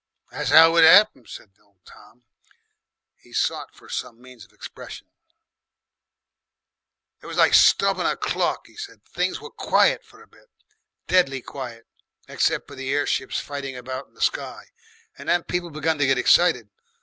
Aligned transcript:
"That's 0.31 0.51
'ow 0.51 0.77
it 0.77 0.83
'appened," 0.83 1.29
said 1.29 1.51
old 1.61 1.85
Tom. 1.85 2.23
He 3.17 3.33
sought 3.33 3.75
for 3.75 3.87
some 3.87 4.19
means 4.19 4.43
of 4.43 4.51
expression. 4.51 5.05
"It 7.21 7.27
was 7.27 7.37
like 7.37 7.53
stoppin' 7.53 8.07
a 8.07 8.17
clock," 8.17 8.65
he 8.65 8.75
said. 8.75 9.05
"Things 9.05 9.39
were 9.39 9.51
quiet 9.51 10.03
for 10.03 10.23
a 10.23 10.27
bit, 10.27 10.49
deadly 11.05 11.43
quiet, 11.43 11.85
except 12.27 12.67
for 12.67 12.73
the 12.73 12.89
air 12.91 13.05
ships 13.05 13.39
fighting 13.39 13.75
about 13.75 14.07
in 14.07 14.15
the 14.15 14.21
sky, 14.21 14.71
and 15.19 15.29
then 15.29 15.43
people 15.43 15.69
begun 15.69 15.99
to 15.99 16.07
get 16.07 16.17
excited. 16.17 16.71